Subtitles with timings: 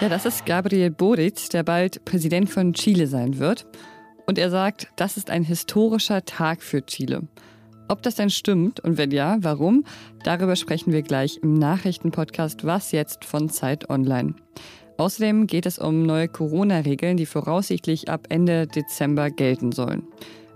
[0.00, 3.66] Ja, das ist Gabriel Boric, der bald Präsident von Chile sein wird.
[4.26, 7.22] Und er sagt, das ist ein historischer Tag für Chile.
[7.88, 9.84] Ob das denn stimmt und wenn ja, warum?
[10.22, 14.34] Darüber sprechen wir gleich im Nachrichtenpodcast Was jetzt von Zeit Online.
[14.98, 20.04] Außerdem geht es um neue Corona-Regeln, die voraussichtlich ab Ende Dezember gelten sollen.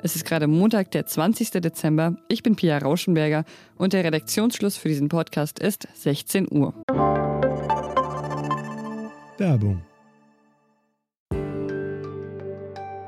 [0.04, 1.52] Es ist gerade Montag, der 20.
[1.52, 2.16] Dezember.
[2.26, 3.44] Ich bin Pia Rauschenberger
[3.76, 6.74] und der Redaktionsschluss für diesen Podcast ist 16 Uhr.
[9.38, 9.82] Werbung.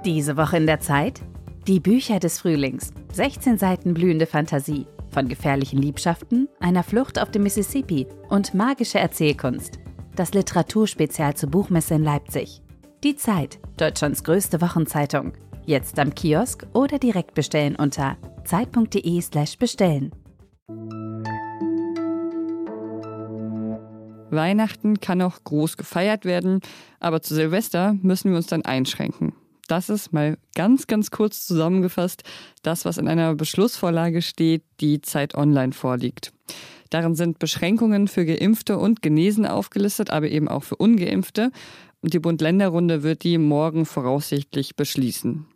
[0.05, 1.21] Diese Woche in der Zeit?
[1.67, 2.93] Die Bücher des Frühlings.
[3.13, 4.87] 16 Seiten blühende Fantasie.
[5.11, 9.81] Von gefährlichen Liebschaften, einer Flucht auf dem Mississippi und magische Erzählkunst.
[10.15, 12.63] Das Literaturspezial zur Buchmesse in Leipzig.
[13.03, 15.33] Die Zeit, Deutschlands größte Wochenzeitung.
[15.67, 20.13] Jetzt am Kiosk oder direkt bestellen unter zeit.de/slash bestellen.
[24.31, 26.61] Weihnachten kann auch groß gefeiert werden,
[27.01, 29.33] aber zu Silvester müssen wir uns dann einschränken.
[29.67, 32.25] Das ist mal ganz, ganz kurz zusammengefasst
[32.63, 36.33] das, was in einer Beschlussvorlage steht, die Zeit Online vorliegt.
[36.91, 41.51] Darin sind Beschränkungen für Geimpfte und Genesene aufgelistet, aber eben auch für Ungeimpfte.
[42.03, 45.47] Und die Bund-Länder-Runde wird die morgen voraussichtlich beschließen.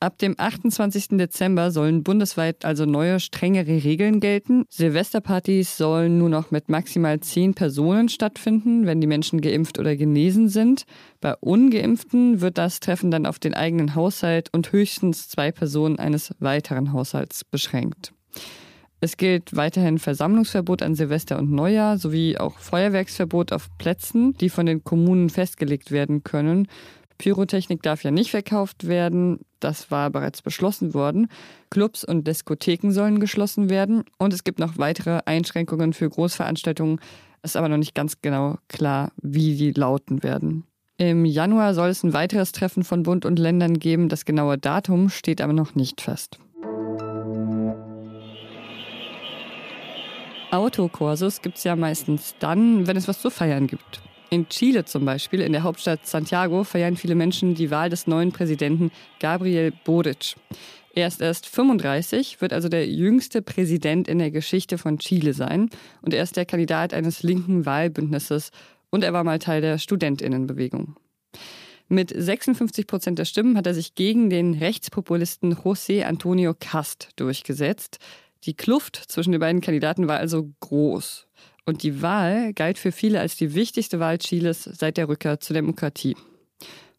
[0.00, 1.18] Ab dem 28.
[1.18, 4.64] Dezember sollen bundesweit also neue, strengere Regeln gelten.
[4.68, 10.48] Silvesterpartys sollen nur noch mit maximal zehn Personen stattfinden, wenn die Menschen geimpft oder genesen
[10.48, 10.84] sind.
[11.20, 16.32] Bei ungeimpften wird das Treffen dann auf den eigenen Haushalt und höchstens zwei Personen eines
[16.38, 18.12] weiteren Haushalts beschränkt.
[19.00, 24.66] Es gilt weiterhin Versammlungsverbot an Silvester und Neujahr sowie auch Feuerwerksverbot auf Plätzen, die von
[24.66, 26.68] den Kommunen festgelegt werden können.
[27.18, 29.40] Pyrotechnik darf ja nicht verkauft werden.
[29.60, 31.28] Das war bereits beschlossen worden.
[31.68, 34.04] Clubs und Diskotheken sollen geschlossen werden.
[34.18, 37.00] Und es gibt noch weitere Einschränkungen für Großveranstaltungen.
[37.42, 40.64] Ist aber noch nicht ganz genau klar, wie die lauten werden.
[40.96, 44.08] Im Januar soll es ein weiteres Treffen von Bund und Ländern geben.
[44.08, 46.38] Das genaue Datum steht aber noch nicht fest.
[50.50, 54.00] Autokursus gibt es ja meistens dann, wenn es was zu feiern gibt.
[54.30, 58.30] In Chile zum Beispiel, in der Hauptstadt Santiago, feiern viele Menschen die Wahl des neuen
[58.30, 58.90] Präsidenten
[59.20, 60.36] Gabriel Boric.
[60.94, 65.70] Er ist erst 35, wird also der jüngste Präsident in der Geschichte von Chile sein.
[66.02, 68.50] Und er ist der Kandidat eines linken Wahlbündnisses
[68.90, 70.96] und er war mal Teil der Studentinnenbewegung.
[71.88, 77.98] Mit 56 Prozent der Stimmen hat er sich gegen den Rechtspopulisten José Antonio Cast durchgesetzt.
[78.44, 81.28] Die Kluft zwischen den beiden Kandidaten war also groß.
[81.68, 85.52] Und die Wahl galt für viele als die wichtigste Wahl Chiles seit der Rückkehr zur
[85.52, 86.16] Demokratie.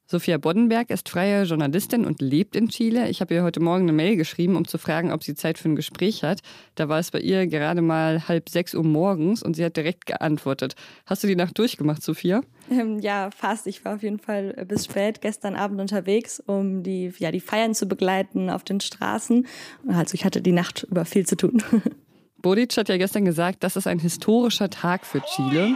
[0.05, 3.09] Sophia Boddenberg ist freie Journalistin und lebt in Chile.
[3.09, 5.69] Ich habe ihr heute Morgen eine Mail geschrieben, um zu fragen, ob sie Zeit für
[5.69, 6.41] ein Gespräch hat.
[6.75, 10.05] Da war es bei ihr gerade mal halb sechs Uhr morgens und sie hat direkt
[10.05, 10.75] geantwortet.
[11.07, 12.41] Hast du die Nacht durchgemacht, Sophia?
[12.69, 13.65] Ähm, ja, fast.
[13.65, 17.73] Ich war auf jeden Fall bis spät gestern Abend unterwegs, um die, ja, die Feiern
[17.73, 19.47] zu begleiten auf den Straßen.
[19.87, 21.63] Also ich hatte die Nacht über viel zu tun.
[22.41, 25.75] Boric hat ja gestern gesagt, das ist ein historischer Tag für Chile.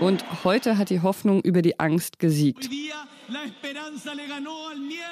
[0.00, 2.68] Und heute hat die Hoffnung über die Angst gesiegt.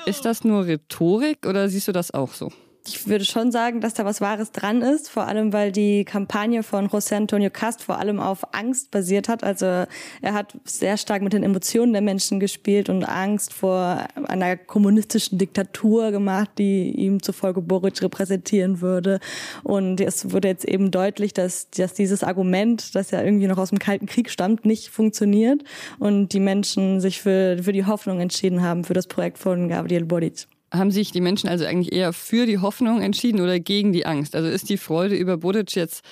[0.06, 2.50] Ist das nur Rhetorik oder siehst du das auch so?
[2.86, 6.62] Ich würde schon sagen, dass da was Wahres dran ist, vor allem weil die Kampagne
[6.62, 9.44] von José Antonio Cast vor allem auf Angst basiert hat.
[9.44, 14.56] Also er hat sehr stark mit den Emotionen der Menschen gespielt und Angst vor einer
[14.56, 19.20] kommunistischen Diktatur gemacht, die ihm zufolge Boric repräsentieren würde.
[19.62, 23.68] Und es wurde jetzt eben deutlich, dass, dass dieses Argument, das ja irgendwie noch aus
[23.68, 25.62] dem Kalten Krieg stammt, nicht funktioniert
[26.00, 30.04] und die Menschen sich für, für die Hoffnung entschieden haben, für das Projekt von Gabriel
[30.04, 30.46] Boric.
[30.72, 34.34] Haben sich die Menschen also eigentlich eher für die Hoffnung entschieden oder gegen die Angst?
[34.34, 36.02] Also ist die Freude über Bodic jetzt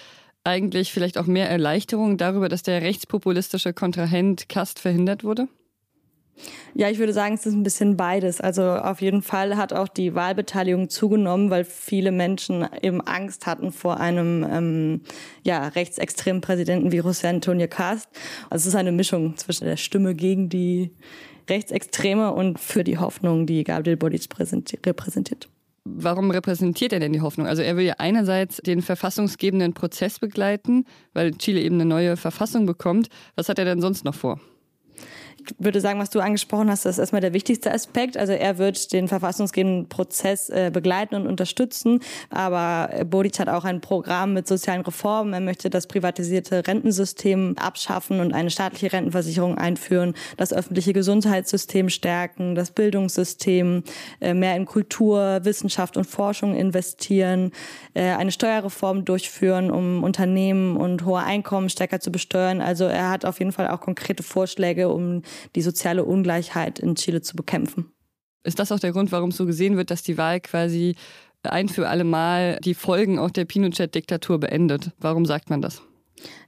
[0.45, 5.49] eigentlich vielleicht auch mehr Erleichterung darüber, dass der rechtspopulistische Kontrahent Kast verhindert wurde?
[6.75, 8.41] Ja, ich würde sagen, es ist ein bisschen beides.
[8.41, 13.73] Also auf jeden Fall hat auch die Wahlbeteiligung zugenommen, weil viele Menschen eben Angst hatten
[13.73, 15.01] vor einem ähm,
[15.43, 18.09] ja, rechtsextremen Präsidenten wie José Antonio Cast.
[18.49, 20.93] Also es ist eine Mischung zwischen der Stimme gegen die
[21.49, 24.29] Rechtsextreme und für die Hoffnung, die Gabriel Boric
[24.87, 25.49] repräsentiert.
[25.85, 27.47] Warum repräsentiert er denn die Hoffnung?
[27.47, 30.85] Also er will ja einerseits den verfassungsgebenden Prozess begleiten,
[31.15, 33.09] weil Chile eben eine neue Verfassung bekommt.
[33.35, 34.41] Was hat er denn sonst noch vor?
[35.49, 38.17] Ich würde sagen, was du angesprochen hast, das ist erstmal der wichtigste Aspekt.
[38.17, 42.01] Also er wird den verfassungsgebenden Prozess äh, begleiten und unterstützen.
[42.31, 45.33] Aber Bodic hat auch ein Programm mit sozialen Reformen.
[45.33, 52.55] Er möchte das privatisierte Rentensystem abschaffen und eine staatliche Rentenversicherung einführen, das öffentliche Gesundheitssystem stärken,
[52.55, 53.83] das Bildungssystem,
[54.21, 57.53] äh, mehr in Kultur, Wissenschaft und Forschung investieren,
[57.95, 62.61] äh, eine Steuerreform durchführen, um Unternehmen und hohe Einkommen stärker zu besteuern.
[62.61, 65.23] Also er hat auf jeden Fall auch konkrete Vorschläge, um
[65.55, 67.93] die soziale Ungleichheit in Chile zu bekämpfen.
[68.43, 70.97] Ist das auch der Grund, warum so gesehen wird, dass die Wahl quasi
[71.43, 74.93] ein für alle Mal die Folgen auch der Pinochet-Diktatur beendet?
[74.99, 75.83] Warum sagt man das?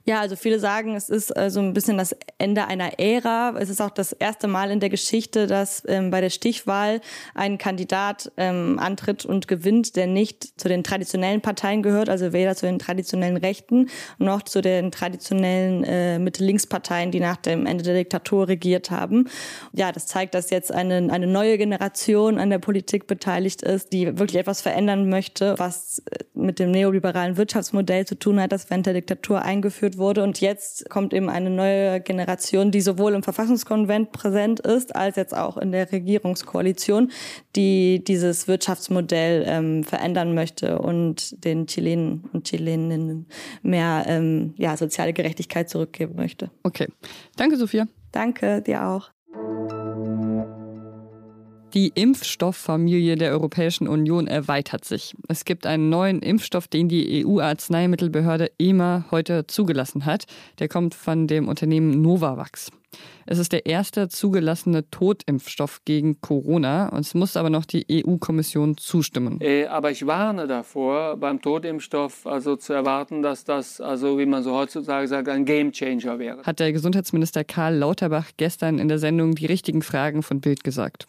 [0.05, 3.55] Ja, also viele sagen, es ist äh, so ein bisschen das Ende einer Ära.
[3.57, 6.99] Es ist auch das erste Mal in der Geschichte, dass ähm, bei der Stichwahl
[7.35, 12.53] ein Kandidat ähm, antritt und gewinnt, der nicht zu den traditionellen Parteien gehört, also weder
[12.53, 17.95] zu den traditionellen Rechten noch zu den traditionellen äh, Mitte-Links-Parteien, die nach dem Ende der
[17.95, 19.29] Diktatur regiert haben.
[19.71, 24.17] Ja, das zeigt, dass jetzt eine, eine neue Generation an der Politik beteiligt ist, die
[24.19, 28.85] wirklich etwas verändern möchte, was äh, mit dem neoliberalen Wirtschaftsmodell zu tun hat, das während
[28.85, 30.23] der Diktatur eingeführt eingeführt wurde.
[30.23, 35.35] Und jetzt kommt eben eine neue Generation, die sowohl im Verfassungskonvent präsent ist, als jetzt
[35.35, 37.11] auch in der Regierungskoalition,
[37.55, 43.27] die dieses Wirtschaftsmodell ähm, verändern möchte und den Chilenen und Chileninnen
[43.61, 46.49] mehr ähm, ja, soziale Gerechtigkeit zurückgeben möchte.
[46.63, 46.87] Okay.
[47.35, 47.87] Danke, Sophia.
[48.11, 49.12] Danke, dir auch.
[51.73, 55.15] Die Impfstofffamilie der Europäischen Union erweitert sich.
[55.27, 60.25] Es gibt einen neuen Impfstoff, den die EU-Arzneimittelbehörde EMA heute zugelassen hat.
[60.59, 62.69] Der kommt von dem Unternehmen Novavax.
[63.25, 66.95] Es ist der erste zugelassene Totimpfstoff gegen Corona.
[66.95, 69.41] Es muss aber noch die EU-Kommission zustimmen.
[69.41, 74.43] Äh, aber ich warne davor, beim Totimpfstoff also zu erwarten, dass das, also wie man
[74.43, 76.43] so heutzutage sagt, ein Gamechanger wäre.
[76.43, 81.07] Hat der Gesundheitsminister Karl Lauterbach gestern in der Sendung die richtigen Fragen von Bild gesagt.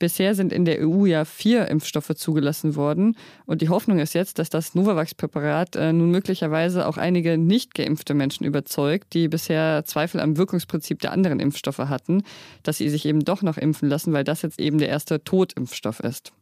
[0.00, 3.16] Bisher sind in der EU ja vier Impfstoffe zugelassen worden.
[3.44, 8.14] Und die Hoffnung ist jetzt, dass das Novavax-Präparat äh, nun möglicherweise auch einige nicht geimpfte
[8.14, 12.22] Menschen überzeugt, die bisher Zweifel am Wirkungsprinzip der anderen Impfstoffe hatten,
[12.62, 16.00] dass sie sich eben doch noch impfen lassen, weil das jetzt eben der erste Totimpfstoff
[16.00, 16.32] ist.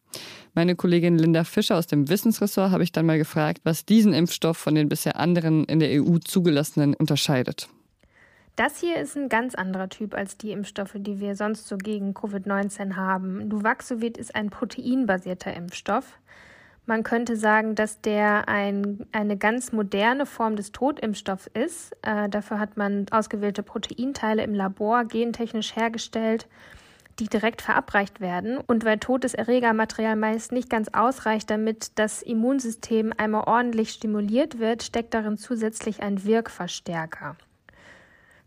[0.55, 4.57] Meine Kollegin Linda Fischer aus dem Wissensressort habe ich dann mal gefragt, was diesen Impfstoff
[4.57, 7.69] von den bisher anderen in der EU zugelassenen unterscheidet.
[8.59, 12.13] Das hier ist ein ganz anderer Typ als die Impfstoffe, die wir sonst so gegen
[12.13, 13.47] Covid-19 haben.
[13.47, 16.19] Nuvaxovid ist ein proteinbasierter Impfstoff.
[16.85, 21.97] Man könnte sagen, dass der ein, eine ganz moderne Form des Totimpfstoffs ist.
[22.03, 26.49] Äh, dafür hat man ausgewählte Proteinteile im Labor gentechnisch hergestellt,
[27.21, 28.59] die direkt verabreicht werden.
[28.59, 34.83] Und weil totes Erregermaterial meist nicht ganz ausreicht, damit das Immunsystem einmal ordentlich stimuliert wird,
[34.83, 37.37] steckt darin zusätzlich ein Wirkverstärker.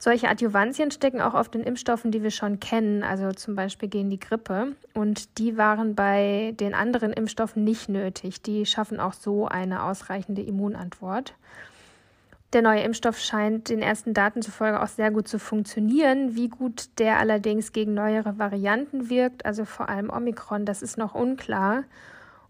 [0.04, 4.10] Solche Adjuvantien stecken auch oft in Impfstoffen, die wir schon kennen, also zum Beispiel gegen
[4.10, 4.76] die Grippe.
[4.96, 8.42] Und die waren bei den anderen Impfstoffen nicht nötig.
[8.42, 11.36] Die schaffen auch so eine ausreichende Immunantwort.
[12.52, 16.36] Der neue Impfstoff scheint den ersten Daten zufolge auch sehr gut zu funktionieren.
[16.36, 21.14] Wie gut der allerdings gegen neuere Varianten wirkt, also vor allem Omikron, das ist noch
[21.14, 21.84] unklar.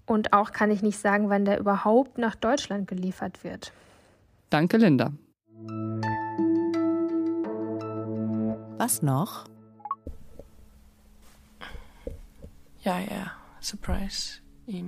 [0.06, 3.74] Und auch kann ich nicht sagen, wann der überhaupt nach Deutschland geliefert wird.
[4.50, 5.12] Danke, Linda.
[8.82, 9.46] Was noch?
[12.84, 14.40] Ja, ja, Surprise.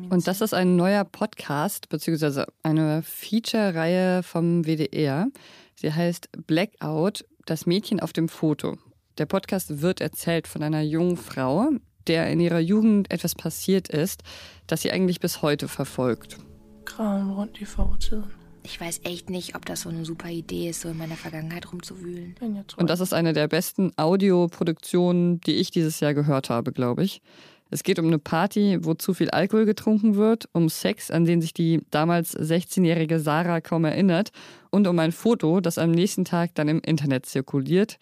[0.10, 5.28] Und das ist ein neuer Podcast, beziehungsweise eine Feature-Reihe vom WDR.
[5.75, 8.80] Sie heißt Blackout, das Mädchen auf dem Foto.
[9.19, 11.69] Der Podcast wird erzählt von einer jungen Frau,
[12.07, 14.24] der in ihrer Jugend etwas passiert ist,
[14.66, 16.39] das sie eigentlich bis heute verfolgt.
[16.86, 18.42] Grauen rund die fortiden.
[18.63, 21.72] Ich weiß echt nicht, ob das so eine super Idee ist, so in meiner Vergangenheit
[21.72, 22.36] rumzuwühlen.
[22.77, 27.22] Und das ist eine der besten Audioproduktionen, die ich dieses Jahr gehört habe, glaube ich.
[27.70, 31.41] Es geht um eine Party, wo zu viel Alkohol getrunken wird, um Sex, an den
[31.41, 34.29] sich die damals 16-jährige Sarah kaum erinnert,
[34.70, 37.98] und um ein Foto, das am nächsten Tag dann im Internet zirkuliert.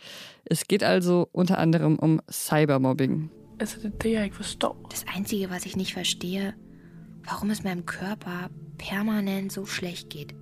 [0.45, 3.29] Es geht also unter anderem um Cybermobbing.
[3.57, 3.77] Das
[5.15, 6.53] Einzige, was ich nicht verstehe,
[7.23, 10.33] warum es meinem Körper permanent so schlecht geht.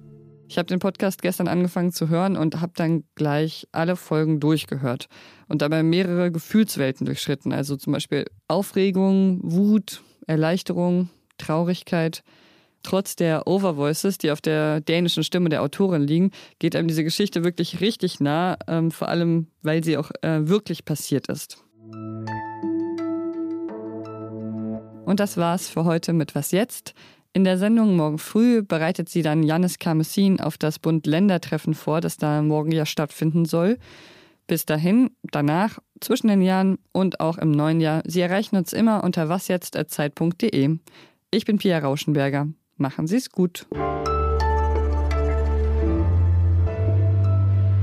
[0.50, 5.08] Ich habe den Podcast gestern angefangen zu hören und habe dann gleich alle Folgen durchgehört
[5.48, 7.54] und dabei mehrere Gefühlswelten durchschritten.
[7.54, 12.24] Also zum Beispiel Aufregung, Wut, Erleichterung, Traurigkeit.
[12.82, 17.44] Trotz der Overvoices, die auf der dänischen Stimme der Autorin liegen, geht einem diese Geschichte
[17.44, 21.64] wirklich richtig nah, ähm, vor allem weil sie auch äh, wirklich passiert ist.
[25.06, 26.96] Und das war's für heute mit Was jetzt?
[27.32, 32.18] In der Sendung morgen früh bereitet sie dann Janis Karmesin auf das Bund-Länder-Treffen vor, das
[32.18, 33.78] da morgen ja stattfinden soll.
[34.48, 38.02] Bis dahin, danach, zwischen den Jahren und auch im neuen Jahr.
[38.04, 40.80] Sie erreichen uns immer unter wasjetzt.zeit.de.
[41.30, 42.48] Ich bin Pia Rauschenberger.
[42.78, 43.68] Machen Sie es gut.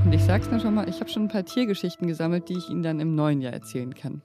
[0.03, 2.69] Und ich sag's nur schon mal, ich habe schon ein paar Tiergeschichten gesammelt, die ich
[2.69, 4.21] Ihnen dann im neuen Jahr erzählen kann.